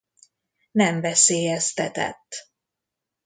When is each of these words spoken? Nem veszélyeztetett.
Nem 0.71 1.01
veszélyeztetett. 1.01 2.47